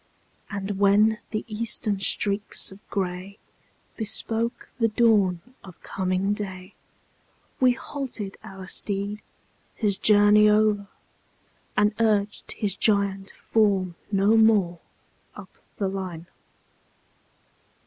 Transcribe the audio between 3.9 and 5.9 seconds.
Bespoke the dawn of